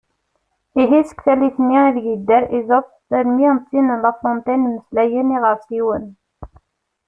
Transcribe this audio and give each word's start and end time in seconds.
Ihi 0.81 0.99
seg 1.09 1.19
tallit-nni 1.25 1.79
ideg 1.87 2.05
yedder 2.07 2.43
Esope 2.57 3.13
armi 3.17 3.45
d 3.57 3.59
tin 3.69 3.87
n 3.95 3.99
La 4.03 4.11
Fontaine 4.21 4.65
“mmeslayen 4.69 5.35
iɣersiwen”. 5.35 6.05